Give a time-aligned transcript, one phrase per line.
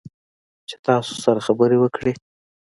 [0.67, 2.13] چې تاسو سره خبرې وکړي